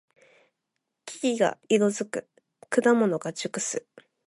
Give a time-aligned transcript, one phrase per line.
[1.05, 2.27] 木々が色づく。
[2.71, 3.85] 果物が熟す。